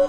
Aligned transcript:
Je 0.00 0.06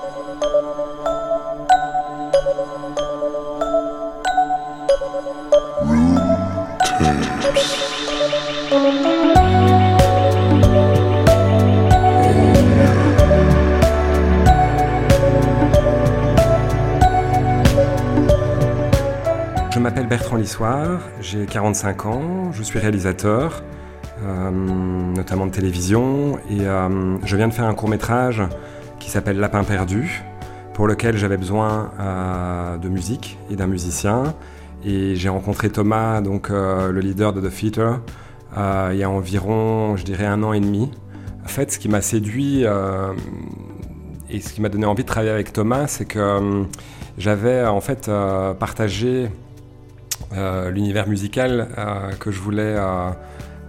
m'appelle 19.79 20.07
Bertrand 20.07 20.37
Lissoir, 20.37 21.01
j'ai 21.19 21.45
45 21.45 22.05
ans, 22.05 22.51
je 22.53 22.63
suis 22.63 22.79
réalisateur, 22.79 23.61
euh, 24.23 24.51
notamment 24.51 25.47
de 25.47 25.51
télévision, 25.51 26.37
et 26.49 26.61
euh, 26.61 27.17
je 27.25 27.35
viens 27.35 27.49
de 27.49 27.53
faire 27.53 27.65
un 27.65 27.73
court 27.73 27.89
métrage 27.89 28.41
qui 29.01 29.09
s'appelle 29.09 29.37
Lapin 29.37 29.65
perdu, 29.65 30.23
pour 30.73 30.87
lequel 30.87 31.17
j'avais 31.17 31.35
besoin 31.35 31.91
euh, 31.99 32.77
de 32.77 32.87
musique 32.87 33.37
et 33.49 33.57
d'un 33.57 33.67
musicien. 33.67 34.33
Et 34.85 35.15
j'ai 35.15 35.27
rencontré 35.27 35.69
Thomas, 35.69 36.21
donc 36.21 36.49
le 36.49 36.99
leader 36.99 37.33
de 37.33 37.41
The 37.47 37.53
Theater, 37.53 37.99
il 38.55 38.97
y 38.97 39.03
a 39.03 39.09
environ, 39.09 39.95
je 39.95 40.03
dirais, 40.03 40.25
un 40.25 40.41
an 40.41 40.53
et 40.53 40.59
demi. 40.59 40.89
En 41.45 41.47
fait, 41.47 41.71
ce 41.71 41.77
qui 41.77 41.87
m'a 41.87 42.01
séduit 42.01 42.63
et 42.63 44.39
ce 44.41 44.53
qui 44.53 44.59
m'a 44.59 44.69
donné 44.69 44.87
envie 44.87 45.03
de 45.03 45.07
travailler 45.07 45.31
avec 45.31 45.53
Thomas, 45.53 45.85
c'est 45.85 46.05
que 46.05 46.65
j'avais 47.19 47.63
en 47.63 47.79
fait 47.79 48.09
partagé 48.59 49.29
euh, 50.33 50.71
l'univers 50.71 51.07
musical 51.09 51.67
euh, 51.77 52.11
que 52.13 52.31
je 52.31 52.39
voulais 52.39 52.77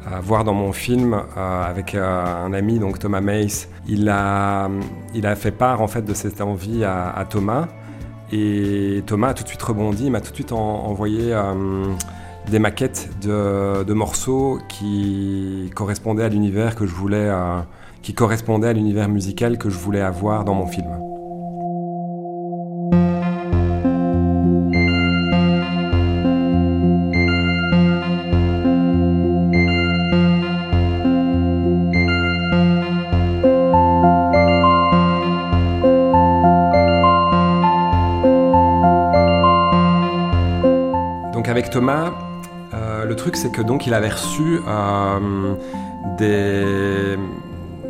euh, 0.07 0.21
voir 0.21 0.45
dans 0.45 0.55
mon 0.55 0.73
film 0.73 1.23
avec 1.37 1.95
un 1.95 2.53
ami, 2.53 2.79
donc 2.79 2.99
Thomas 2.99 3.21
Mace. 3.21 3.69
Il 3.87 4.09
a, 4.09 4.69
il 5.15 5.27
a 5.27 5.37
fait 5.37 5.51
part 5.51 5.81
en 5.81 5.89
fait 5.89 6.03
de 6.03 6.15
cette 6.15 6.41
envie 6.41 6.85
à, 6.85 7.25
Thomas. 7.29 7.69
Et 8.33 9.03
Thomas 9.07 9.29
a 9.29 9.35
tout 9.35 9.43
de 9.43 9.49
suite 9.49 9.63
rebondi, 9.63 10.07
il 10.07 10.11
m'a 10.11 10.21
tout 10.21 10.31
de 10.31 10.37
suite 10.37 10.53
envoyé 10.53 11.35
des 12.51 12.59
maquettes 12.59 13.11
de, 13.21 13.85
de, 13.85 13.93
morceaux 13.93 14.59
qui 14.69 15.71
correspondaient 15.75 16.25
à 16.25 16.29
l'univers 16.31 16.75
que 16.75 16.87
je 16.87 16.95
voulais, 16.95 17.31
qui 18.01 18.15
correspondaient 18.15 18.69
à 18.69 18.73
l'univers 18.73 19.09
musical 19.09 19.59
que 19.59 19.69
je 19.69 19.79
voulais 19.79 20.01
avoir 20.01 20.45
dans 20.45 20.55
mon 20.55 20.67
film. 20.67 21.12
Avec 41.53 41.69
Thomas, 41.69 42.15
euh, 42.73 43.05
le 43.05 43.15
truc 43.15 43.37
c'est 43.37 43.53
que 43.53 43.61
donc 43.61 43.87
il 43.87 43.93
avait 43.93 44.09
reçu 44.09 44.59
euh, 44.67 45.55
des 46.17 47.19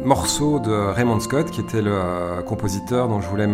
morceaux 0.04 0.58
de 0.58 0.72
Raymond 0.72 1.20
Scott, 1.20 1.48
qui 1.52 1.60
était 1.60 1.80
le 1.80 1.92
euh, 1.94 2.42
compositeur 2.42 3.06
dont 3.06 3.20
je 3.20 3.28
voulais 3.28 3.46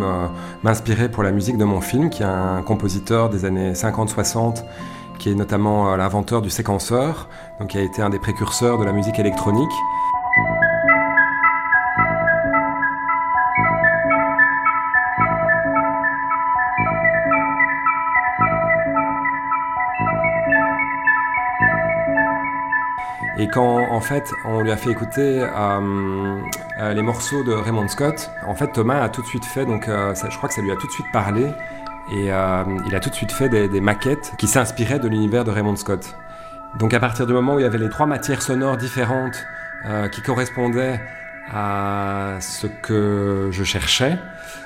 m'inspirer 0.63 1.09
pour 1.09 1.21
la 1.21 1.31
musique 1.31 1.57
de 1.57 1.63
mon 1.63 1.79
film, 1.79 2.09
qui 2.09 2.23
est 2.23 2.25
un 2.25 2.63
compositeur 2.63 3.29
des 3.29 3.45
années 3.45 3.73
50-60, 3.73 4.63
qui 5.19 5.29
est 5.29 5.35
notamment 5.35 5.95
l'inventeur 5.95 6.41
du 6.41 6.49
séquenceur, 6.49 7.29
donc 7.59 7.69
qui 7.69 7.77
a 7.77 7.81
été 7.81 8.01
un 8.01 8.09
des 8.09 8.17
précurseurs 8.17 8.79
de 8.79 8.85
la 8.85 8.93
musique 8.93 9.19
électronique. 9.19 9.69
Et 23.39 23.47
quand 23.47 23.89
en 23.89 24.01
fait 24.01 24.33
on 24.43 24.59
lui 24.59 24.69
a 24.69 24.75
fait 24.75 24.91
écouter 24.91 25.41
euh, 25.41 26.41
euh, 26.77 26.93
les 26.93 27.01
morceaux 27.01 27.41
de 27.41 27.53
Raymond 27.53 27.87
Scott, 27.87 28.29
en 28.45 28.53
fait 28.53 28.67
Thomas 28.73 29.01
a 29.01 29.07
tout 29.07 29.21
de 29.21 29.27
suite 29.27 29.45
fait, 29.45 29.65
donc 29.65 29.87
euh, 29.87 30.13
je 30.13 30.35
crois 30.35 30.49
que 30.49 30.55
ça 30.55 30.61
lui 30.61 30.71
a 30.71 30.75
tout 30.75 30.87
de 30.87 30.91
suite 30.91 31.09
parlé, 31.13 31.45
et 32.11 32.25
il 32.25 32.31
a 32.31 32.99
tout 33.01 33.09
de 33.09 33.15
suite 33.15 33.31
fait 33.31 33.47
des, 33.47 33.79
maquettes 33.79 34.33
qui 34.37 34.47
s'inspiraient 34.47 34.99
de 34.99 35.07
l'univers 35.07 35.45
de 35.45 35.51
Raymond 35.51 35.77
Scott. 35.77 36.17
Donc 36.79 36.93
à 36.93 36.99
partir 36.99 37.27
du 37.27 37.33
moment 37.33 37.53
où 37.53 37.59
il 37.59 37.61
y 37.61 37.65
avait 37.65 37.77
les 37.77 37.89
trois 37.89 38.07
matières 38.07 38.41
sonores 38.41 38.77
différentes 38.77 39.45
qui 40.11 40.21
correspondaient 40.23 40.99
à 41.51 42.37
ce 42.39 42.67
que 42.67 43.49
je 43.51 43.63
cherchais, 43.63 44.17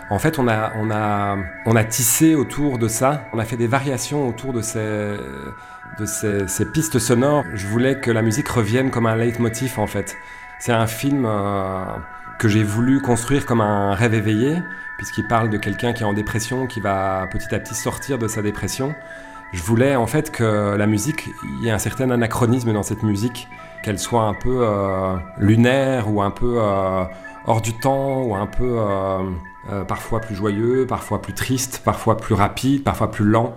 en 0.09 0.19
fait 0.19 0.39
on 0.39 0.47
a, 0.47 0.73
on, 0.75 0.91
a, 0.91 1.37
on 1.65 1.75
a 1.75 1.83
tissé 1.83 2.35
autour 2.35 2.77
de 2.77 2.87
ça, 2.87 3.25
on 3.33 3.39
a 3.39 3.45
fait 3.45 3.57
des 3.57 3.67
variations 3.67 4.27
autour 4.27 4.53
de 4.53 4.61
ces 4.61 5.17
de 5.99 6.05
ces, 6.05 6.65
pistes 6.65 6.99
sonores, 6.99 7.45
je 7.53 7.67
voulais 7.67 7.99
que 7.99 8.11
la 8.11 8.21
musique 8.21 8.47
revienne 8.47 8.89
comme 8.89 9.05
un 9.05 9.15
leitmotiv 9.15 9.79
en 9.79 9.87
fait. 9.87 10.15
C'est 10.59 10.71
un 10.71 10.87
film 10.87 11.25
euh, 11.25 11.83
que 12.39 12.47
j'ai 12.47 12.63
voulu 12.63 13.01
construire 13.01 13.45
comme 13.45 13.61
un 13.61 13.93
rêve 13.93 14.13
éveillé, 14.13 14.61
puisqu'il 14.97 15.27
parle 15.27 15.49
de 15.49 15.57
quelqu'un 15.57 15.93
qui 15.93 16.03
est 16.03 16.05
en 16.05 16.13
dépression, 16.13 16.67
qui 16.67 16.79
va 16.79 17.27
petit 17.31 17.53
à 17.53 17.59
petit 17.59 17.75
sortir 17.75 18.17
de 18.17 18.27
sa 18.27 18.41
dépression. 18.41 18.95
Je 19.51 19.61
voulais 19.61 19.95
en 19.95 20.07
fait 20.07 20.31
que 20.31 20.75
la 20.75 20.87
musique, 20.87 21.29
il 21.43 21.65
y 21.65 21.67
ait 21.67 21.71
un 21.71 21.79
certain 21.79 22.09
anachronisme 22.09 22.73
dans 22.73 22.83
cette 22.83 23.03
musique, 23.03 23.47
qu'elle 23.83 23.99
soit 23.99 24.23
un 24.23 24.33
peu 24.33 24.61
euh, 24.61 25.15
lunaire 25.37 26.11
ou 26.11 26.21
un 26.21 26.31
peu 26.31 26.55
euh, 26.57 27.03
hors 27.45 27.61
du 27.61 27.73
temps 27.73 28.23
ou 28.23 28.35
un 28.35 28.47
peu 28.47 28.79
parfois 29.87 30.19
plus 30.19 30.35
joyeux, 30.35 30.85
parfois 30.87 31.21
plus 31.21 31.33
triste, 31.33 31.81
parfois 31.83 32.17
plus 32.17 32.33
rapide, 32.33 32.83
parfois 32.83 33.11
plus 33.11 33.25
lent. 33.25 33.53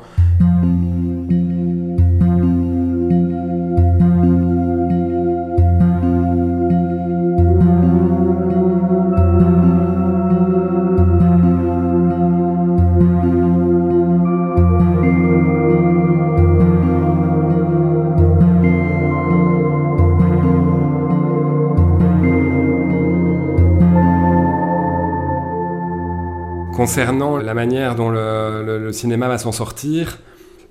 Concernant 26.86 27.38
la 27.38 27.52
manière 27.52 27.96
dont 27.96 28.10
le, 28.10 28.92
cinéma 28.92 29.26
va 29.26 29.38
s'en 29.38 29.50
sortir, 29.50 30.20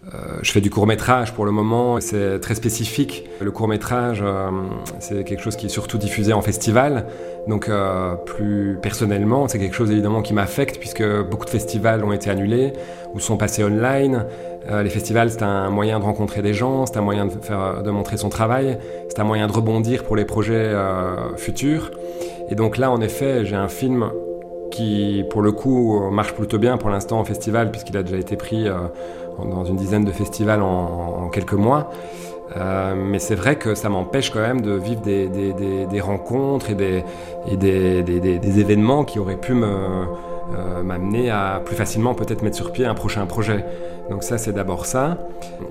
euh, 0.06 0.38
je 0.44 0.50
fais 0.54 0.62
du 0.62 0.70
court 0.70 0.88
métrage 0.88 1.34
pour 1.34 1.44
le 1.44 1.52
moment, 1.52 2.00
c'est 2.00 2.40
très 2.40 2.56
spécifique. 2.56 3.26
Le 3.42 3.52
court 3.52 3.68
métrage, 3.68 4.24
euh, 4.24 4.50
c'est 5.02 5.26
quelque 5.26 5.42
chose 5.42 5.58
qui 5.58 5.66
est 5.66 5.70
surtout 5.70 5.98
diffusé 5.98 6.32
en 6.32 6.42
festival, 6.42 7.08
donc 7.50 7.68
euh, 7.68 8.16
plus 8.16 8.80
personnellement, 8.82 9.50
c'est 9.50 9.60
quelque 9.60 9.76
chose 9.76 9.92
évidemment 9.92 10.22
qui 10.22 10.34
m'affecte 10.34 10.80
puisque 10.80 11.04
beaucoup 11.30 11.44
de 11.44 11.50
festivals 11.50 12.02
ont 12.06 12.14
été 12.14 12.30
annulés 12.30 12.72
ou 13.14 13.20
sont 13.20 13.36
passés 13.36 13.66
online. 13.66 14.26
les 14.72 14.90
festivals, 14.90 15.30
c'est 15.32 15.44
un 15.44 15.70
moyen 15.70 16.00
de 16.00 16.06
rencontrer 16.06 16.42
des 16.42 16.54
gens, 16.54 16.86
c'est 16.86 16.98
un 16.98 17.02
moyen 17.02 17.26
de, 17.26 17.32
faire, 17.42 17.84
de 17.84 17.92
montrer 17.92 18.16
son 18.16 18.30
travail, 18.30 18.80
c'est 19.10 19.20
un 19.20 19.26
moyen 19.26 19.48
de 19.48 19.52
rebondir 19.52 20.06
pour 20.06 20.16
les 20.16 20.26
projets 20.26 20.74
futurs. 21.36 21.92
Et 22.50 22.56
donc 22.56 22.78
là, 22.78 22.90
en 22.90 23.02
effet, 23.02 23.44
j'ai 23.44 23.58
un 23.58 23.68
film 23.68 24.10
qui 24.72 25.24
pour 25.30 25.42
le 25.42 25.52
coup 25.52 26.00
marche 26.12 26.34
plutôt 26.34 26.58
bien 26.58 26.78
pour 26.78 26.90
l'instant 26.90 27.20
en 27.20 27.24
festival 27.24 27.72
puisqu'il 27.72 27.98
a 27.98 28.04
déjà 28.04 28.18
été 28.18 28.36
pris 28.36 28.68
euh, 28.68 28.74
dans 29.38 29.66
une 29.66 29.76
dizaine 29.76 30.06
de 30.06 30.12
festivals 30.12 30.62
en, 30.62 31.30
quelques 31.30 31.54
mois. 31.54 31.92
Euh, 32.56 32.94
mais 32.96 33.20
c'est 33.20 33.36
vrai 33.36 33.56
que 33.58 33.74
ça 33.74 33.90
m'empêche 33.90 34.30
quand 34.30 34.40
même 34.40 34.62
de 34.62 34.74
vivre 34.74 35.02
des, 35.02 35.28
des, 35.28 36.02
rencontres 36.02 36.70
et, 36.70 36.76
des, 36.76 37.04
et 37.52 37.58
des, 37.58 38.60
événements 38.60 39.04
qui 39.04 39.18
auraient 39.20 39.36
pu 39.36 39.54
me, 39.54 39.68
euh, 40.54 40.84
m'amener 40.84 41.30
à 41.30 41.62
plus 41.64 41.76
facilement 41.76 42.14
peut-être 42.14 42.42
mettre 42.42 42.56
sur 42.56 42.72
pied 42.72 42.86
un 42.86 42.94
prochain 42.94 43.26
projet. 43.26 43.66
Donc 44.10 44.24
ça 44.24 44.38
c'est 44.38 44.54
d'abord 44.54 44.86
ça. 44.86 45.18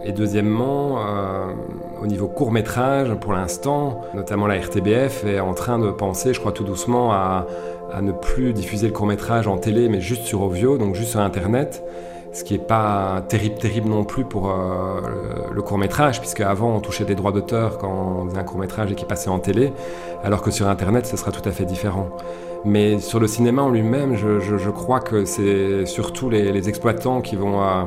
Et 0.05 0.13
deuxièmement, 0.13 0.99
au 2.03 2.07
niveau 2.07 2.27
court 2.27 2.51
métrage, 2.51 3.15
pour 3.15 3.33
l'instant, 3.33 4.01
notamment 4.15 4.47
la 4.47 4.59
RTBF 4.59 5.25
est 5.25 5.41
en 5.41 5.55
train 5.55 5.79
de 5.79 5.91
penser, 5.91 6.35
je 6.35 6.41
crois 6.41 6.53
tout 6.53 6.65
doucement, 6.65 7.13
à, 7.13 7.47
à 7.93 8.03
ne 8.03 8.11
plus 8.11 8.53
diffuser 8.53 8.89
le 8.89 8.93
court 8.93 9.07
métrage 9.07 9.47
en 9.47 9.57
télé, 9.57 9.89
mais 9.89 10.01
juste 10.01 10.25
sur 10.25 10.43
Ovio, 10.43 10.79
donc 10.79 10.97
juste 10.97 11.11
sur 11.11 11.21
Internet. 11.21 11.85
Ce 12.35 12.43
qui 12.43 12.55
n'est 12.55 12.65
pas 12.65 13.23
terrible, 13.29 13.55
terrible 13.55 13.89
non 13.89 14.03
plus 14.03 14.25
pour 14.25 14.51
euh, 14.51 15.01
le, 15.53 15.63
court 15.63 15.79
métrage, 15.79 16.21
puisque 16.21 16.41
avant 16.41 16.75
on 16.75 16.81
touchait 16.81 17.05
des 17.05 17.15
droits 17.15 17.31
d'auteur 17.31 17.79
quand 17.79 17.89
on 17.89 18.29
faisait 18.29 18.39
un 18.39 18.43
court 18.43 18.59
métrage 18.59 18.91
et 18.91 18.97
qui 18.97 19.05
passait 19.05 19.31
en 19.31 19.39
télé, 19.39 19.73
alors 20.25 20.43
que 20.43 20.51
sur 20.51 20.69
Internet 20.69 21.07
ce 21.07 21.17
sera 21.17 21.31
tout 21.31 21.49
à 21.49 21.53
fait 21.53 21.65
différent. 21.65 22.09
Mais 22.65 22.99
sur 22.99 23.21
le 23.21 23.29
cinéma 23.29 23.63
en 23.63 23.71
lui-même, 23.71 24.17
je, 24.17 24.71
crois 24.71 24.99
que 24.99 25.25
c'est 25.25 25.87
surtout 25.87 26.29
les, 26.29 26.69
exploitants 26.69 27.21
qui 27.21 27.37
vont 27.37 27.63
euh, 27.63 27.85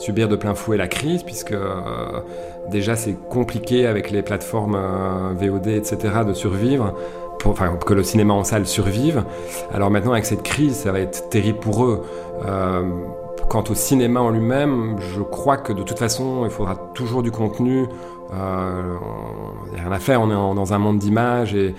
subir 0.00 0.26
de 0.26 0.34
plein 0.34 0.56
fouet 0.56 0.76
la 0.76 0.88
crise, 0.88 1.22
puisque 1.22 1.52
euh, 1.52 2.20
déjà 2.72 2.96
c'est 2.96 3.16
compliqué 3.30 3.86
avec 3.86 4.10
les 4.10 4.22
plateformes 4.22 4.76
VOD, 5.38 5.68
etc., 5.68 5.98
de 6.26 6.32
survivre 6.32 6.94
pour, 7.38 7.52
enfin, 7.52 7.76
que 7.76 7.94
le 7.94 8.02
cinéma 8.02 8.34
en 8.34 8.42
salle 8.42 8.66
survive. 8.66 9.22
Alors 9.72 9.92
maintenant, 9.92 10.12
avec 10.14 10.26
cette 10.26 10.42
crise, 10.42 10.74
ça 10.74 10.90
va 10.90 10.98
être 10.98 11.28
terrible 11.28 11.60
pour 11.60 11.84
eux. 11.84 12.02
Euh, 13.48 13.58
quant 13.58 13.64
au 13.70 13.74
cinéma 13.74 14.20
en 14.20 14.30
lui-même, 14.30 14.96
je 15.14 15.22
crois 15.22 15.56
que 15.56 15.72
de 15.72 15.82
toute 15.82 15.98
façon, 15.98 16.44
il 16.44 16.50
faudra 16.50 16.76
toujours 16.94 17.22
du 17.22 17.30
contenu. 17.30 17.86
Euh, 18.30 18.96
il 19.68 19.72
n'y 19.72 19.78
a 19.78 19.82
rien 19.84 19.92
à 19.92 19.98
faire, 19.98 20.20
on 20.20 20.30
est 20.30 20.54
dans 20.54 20.74
un 20.74 20.78
monde 20.78 20.98
d'images 20.98 21.54
et, 21.54 21.74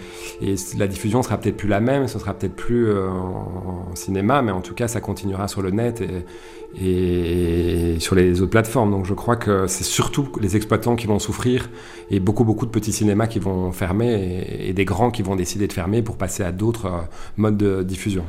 la 0.80 0.88
diffusion 0.88 1.21
sera 1.21 1.38
peut-être 1.38 1.57
plus 1.57 1.68
la 1.68 1.80
même, 1.80 2.07
ce 2.07 2.18
sera 2.18 2.33
peut-être 2.33 2.56
plus 2.56 2.89
euh, 2.89 3.07
en, 3.07 3.94
cinéma, 3.94 4.42
mais 4.42 4.51
en 4.51 4.62
tout 4.62 4.74
cas, 4.74 4.88
ça 4.88 5.00
continuera 5.00 5.48
sur 5.48 5.62
le 5.62 5.69
net 5.69 6.01
et, 6.01 7.94
et, 7.94 8.00
sur 8.00 8.16
les 8.16 8.42
autres 8.42 8.50
plateformes. 8.50 8.89
Donc 8.89 9.06
je 9.06 9.13
crois 9.13 9.36
que 9.36 9.68
c'est 9.68 9.83
surtout 9.83 10.27
les 10.42 10.56
exploitants 10.56 10.95
qui 10.95 11.06
vont 11.06 11.19
souffrir 11.19 11.69
et 12.10 12.19
beaucoup, 12.19 12.45
beaucoup 12.45 12.66
de 12.66 12.71
petits 12.71 12.94
cinémas 12.94 13.27
qui 13.27 13.38
vont 13.38 13.71
fermer 13.71 14.12
et, 14.13 14.69
et 14.69 14.74
des 14.74 14.86
grands 14.86 15.12
qui 15.12 15.21
vont 15.21 15.36
décider 15.36 15.68
de 15.68 15.74
fermer 15.74 16.01
pour 16.01 16.18
passer 16.18 16.42
à 16.44 16.51
d'autres 16.51 16.88
euh, 16.88 17.01
modes 17.38 17.57
de 17.57 17.83
diffusion. 17.83 18.25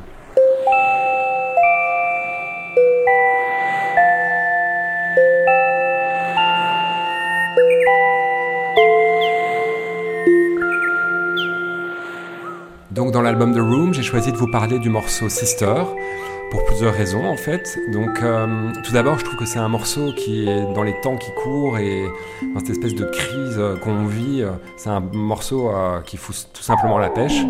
Donc 13.01 13.13
dans 13.13 13.23
l'album 13.23 13.55
The 13.55 13.61
Room, 13.61 13.95
j'ai 13.95 14.03
choisi 14.03 14.31
de 14.31 14.37
vous 14.37 14.47
parler 14.47 14.79
du 14.79 14.91
morceau 14.91 15.31
Sister 15.31 15.73
pour 16.51 16.67
plusieurs 16.67 16.93
raisons 16.93 17.25
en 17.25 17.37
fait. 17.39 17.79
Donc 17.91 18.23
euh, 18.23 18.71
tout 18.85 18.93
d'abord, 18.93 19.19
je 19.19 19.25
trouve 19.25 19.39
que 19.39 19.47
c'est 19.47 19.59
un 19.59 19.69
morceau 19.69 20.13
qui 20.13 20.47
est 20.47 20.71
dans 20.75 20.83
les 20.83 20.93
temps 21.01 21.17
qui 21.17 21.31
courent 21.33 21.79
et 21.79 22.05
dans 22.53 22.61
cette 22.61 22.69
espèce 22.69 22.95
de 22.95 23.07
crise 23.07 23.57
euh, 23.57 23.77
qu'on 23.79 24.05
vit, 24.05 24.43
euh, 24.43 24.51
c'est 24.77 24.91
un 24.91 25.01
morceau 25.01 25.73
qui 26.05 26.19
fout 26.19 26.49
tout 26.53 26.63
simplement 26.63 26.99
la 26.99 27.09
pêche. 27.09 27.41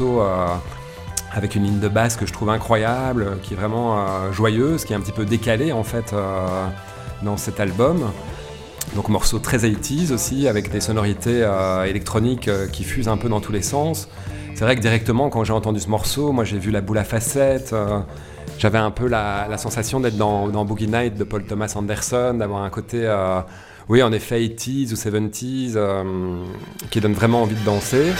Euh, 0.00 0.46
avec 1.30 1.54
une 1.54 1.64
ligne 1.64 1.78
de 1.78 1.88
basse 1.88 2.16
que 2.16 2.24
je 2.24 2.32
trouve 2.32 2.48
incroyable, 2.48 3.36
qui 3.42 3.52
est 3.52 3.56
vraiment 3.56 3.98
euh, 3.98 4.32
joyeuse, 4.32 4.86
qui 4.86 4.94
est 4.94 4.96
un 4.96 5.00
petit 5.00 5.12
peu 5.12 5.26
décalée 5.26 5.72
en 5.72 5.84
fait 5.84 6.14
euh, 6.14 6.66
dans 7.22 7.36
cet 7.36 7.60
album. 7.60 8.10
Donc 8.96 9.10
morceau 9.10 9.38
très 9.38 9.58
80 9.58 10.14
aussi, 10.14 10.48
avec 10.48 10.70
des 10.70 10.80
sonorités 10.80 11.46
électroniques 11.86 12.48
qui 12.72 12.84
fusent 12.84 13.08
un 13.08 13.18
peu 13.18 13.28
dans 13.28 13.40
tous 13.40 13.52
les 13.52 13.60
sens. 13.60 14.08
C'est 14.54 14.64
vrai 14.64 14.74
que 14.76 14.80
directement 14.80 15.28
quand 15.28 15.44
j'ai 15.44 15.52
entendu 15.52 15.78
ce 15.80 15.90
morceau, 15.90 16.32
moi 16.32 16.44
j'ai 16.44 16.58
vu 16.58 16.70
la 16.70 16.80
boule 16.80 16.96
à 16.96 17.04
facettes, 17.04 17.74
j'avais 18.58 18.78
un 18.78 18.90
peu 18.90 19.06
la, 19.06 19.58
sensation 19.58 20.00
d'être 20.00 20.16
dans, 20.16 20.64
Boogie 20.64 20.88
Night 20.88 21.18
de 21.18 21.24
Paul 21.24 21.44
Thomas 21.44 21.74
Anderson, 21.76 22.36
d'avoir 22.38 22.62
un 22.62 22.70
côté, 22.70 23.06
oui 23.90 24.02
en 24.02 24.10
effet 24.10 24.40
80s 24.40 24.92
ou 24.92 24.96
70s, 24.96 25.78
qui 26.90 27.00
donne 27.02 27.12
vraiment 27.12 27.42
envie 27.42 27.56
de 27.56 27.64
danser. 27.66 28.14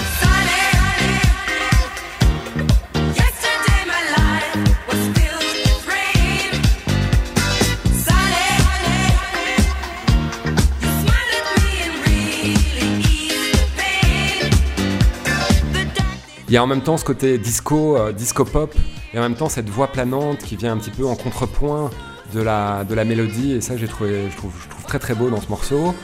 Il 16.49 16.55
y 16.55 16.57
a 16.57 16.63
en 16.63 16.67
même 16.67 16.81
temps 16.81 16.97
ce 16.97 17.05
côté 17.05 17.37
disco, 17.37 17.99
euh, 17.99 18.13
disco 18.13 18.43
pop, 18.47 18.75
et 19.13 19.19
en 19.19 19.23
même 19.23 19.35
temps 19.35 19.51
cette 19.51 19.69
voix 19.69 19.89
planante 19.89 20.39
qui 20.39 20.57
vient 20.57 20.73
un 20.73 20.79
petit 20.79 20.91
peu 20.91 21.07
en 21.07 21.15
contrepoint 21.15 21.91
de 22.33 22.41
la, 22.41 22.85
de 22.85 22.95
la 22.95 23.05
mélodie, 23.05 23.53
et 23.53 23.61
ça 23.61 23.77
j'ai 23.77 23.87
trouvé, 23.87 24.31
je 24.31 24.37
trouve, 24.37 24.53
je 24.63 24.69
trouve 24.69 24.85
très 24.85 24.99
très 24.99 25.15
beau 25.15 25.29
dans 25.29 25.43
ce 25.43 25.49
morceau. 25.49 25.95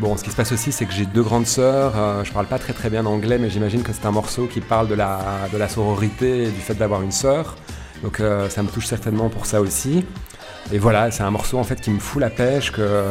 Bon, 0.00 0.16
ce 0.16 0.24
qui 0.24 0.30
se 0.30 0.36
passe 0.36 0.50
aussi, 0.50 0.72
c'est 0.72 0.86
que 0.86 0.92
j'ai 0.92 1.06
deux 1.06 1.22
grandes 1.22 1.46
sœurs. 1.46 1.92
Euh, 1.96 2.24
je 2.24 2.32
parle 2.32 2.46
pas 2.46 2.58
très 2.58 2.72
très 2.72 2.90
bien 2.90 3.06
anglais, 3.06 3.38
mais 3.38 3.48
j'imagine 3.48 3.82
que 3.82 3.92
c'est 3.92 4.04
un 4.04 4.10
morceau 4.10 4.46
qui 4.46 4.60
parle 4.60 4.88
de 4.88 4.94
la, 4.94 5.20
de 5.52 5.56
la 5.56 5.68
sororité 5.68 6.44
et 6.44 6.50
du 6.50 6.60
fait 6.60 6.74
d'avoir 6.74 7.02
une 7.02 7.12
sœur. 7.12 7.54
Donc 8.02 8.18
euh, 8.18 8.48
ça 8.48 8.64
me 8.64 8.68
touche 8.68 8.86
certainement 8.86 9.28
pour 9.28 9.46
ça 9.46 9.60
aussi. 9.60 10.04
Et 10.72 10.78
voilà, 10.78 11.12
c'est 11.12 11.22
un 11.22 11.30
morceau 11.30 11.58
en 11.58 11.64
fait 11.64 11.80
qui 11.80 11.90
me 11.90 12.00
fout 12.00 12.20
la 12.20 12.30
pêche, 12.30 12.72
que 12.72 13.04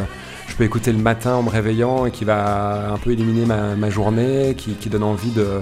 je 0.49 0.55
peux 0.55 0.65
écouter 0.65 0.91
le 0.91 0.97
matin 0.97 1.35
en 1.35 1.43
me 1.43 1.49
réveillant 1.49 2.05
et 2.05 2.11
qui 2.11 2.25
va 2.25 2.91
un 2.91 2.97
peu 2.97 3.11
éliminer 3.11 3.45
ma, 3.45 3.75
ma 3.75 3.89
journée, 3.89 4.53
qui, 4.57 4.73
qui 4.73 4.89
donne 4.89 5.03
envie 5.03 5.31
de, 5.31 5.61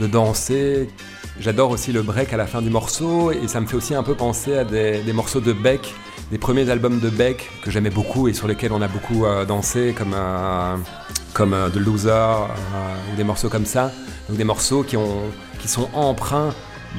de 0.00 0.06
danser. 0.06 0.88
J'adore 1.40 1.70
aussi 1.70 1.92
le 1.92 2.02
break 2.02 2.32
à 2.32 2.36
la 2.36 2.46
fin 2.46 2.62
du 2.62 2.70
morceau 2.70 3.30
et 3.30 3.46
ça 3.46 3.60
me 3.60 3.66
fait 3.66 3.76
aussi 3.76 3.94
un 3.94 4.02
peu 4.02 4.14
penser 4.14 4.56
à 4.56 4.64
des, 4.64 5.12
morceaux 5.12 5.40
de 5.40 5.52
Beck, 5.52 5.94
des 6.32 6.38
premiers 6.38 6.68
albums 6.68 6.98
de 6.98 7.08
Beck 7.08 7.48
que 7.62 7.70
j'aimais 7.70 7.90
beaucoup 7.90 8.28
et 8.28 8.32
sur 8.32 8.48
lesquels 8.48 8.72
on 8.72 8.82
a 8.82 8.88
beaucoup 8.88 9.24
euh, 9.24 9.44
dansé, 9.44 9.94
comme, 9.96 10.14
euh, 10.14 10.76
comme 11.34 11.54
euh, 11.54 11.68
The 11.68 11.76
Loser 11.76 12.34
ou 13.12 13.16
des 13.16 13.24
morceaux 13.24 13.48
comme 13.48 13.66
ça. 13.66 13.92
Donc 14.28 14.36
des 14.36 14.44
morceaux 14.44 14.82
qui, 14.82 14.96
ont, 14.96 15.22
qui 15.60 15.68
sont 15.68 15.88
empreints 15.94 16.54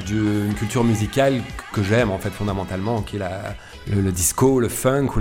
d'une 0.06 0.54
culture 0.54 0.84
musicale 0.84 1.42
que 1.72 1.82
j'aime 1.82 2.10
en 2.10 2.18
fait 2.18 2.30
fondamentalement, 2.30 3.02
qui 3.02 3.16
est 3.16 3.22
le, 3.88 4.12
disco, 4.12 4.60
le 4.60 4.68
funk 4.68 5.08
ou 5.16 5.20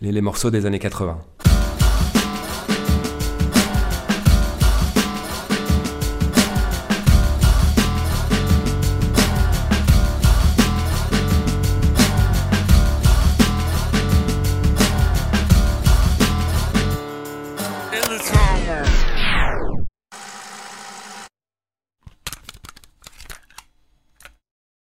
les 0.00 0.20
morceaux 0.20 0.50
des 0.50 0.66
années 0.66 0.78
80. 0.78 1.18